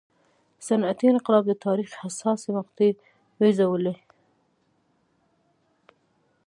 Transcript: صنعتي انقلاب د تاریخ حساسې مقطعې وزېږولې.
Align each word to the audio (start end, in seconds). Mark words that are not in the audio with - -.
صنعتي 0.67 1.05
انقلاب 1.13 1.43
د 1.47 1.53
تاریخ 1.65 1.89
حساسې 2.01 2.49
مقطعې 2.57 2.91
وزېږولې. 3.39 3.93